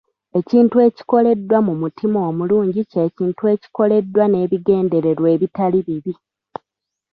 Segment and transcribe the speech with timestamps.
[0.39, 6.13] Ekintu ekikoleddwa mu mutima omulungi ky'ekintu ekikoleddwa n'ebigendererwa ebitali bibi.